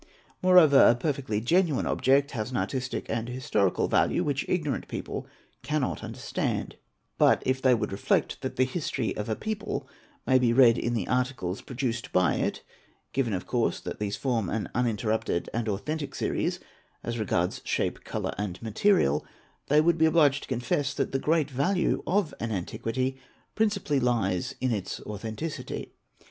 [0.41, 5.27] Moreover a perfectly genuine object has an» artistic and historical value which ignorant people
[5.61, 9.87] cannot understand;~ but if they would reflect that the history of a people
[10.25, 14.69] may be read in the articles produced by it—given of course that these form an
[14.73, 16.59] uninterrup ted and authentic series
[17.03, 22.01] as regards shape, colour, and material—they would be obliged to confess that the great value
[22.07, 23.19] of an antiquity
[23.53, 25.93] principally lies in its authenticity.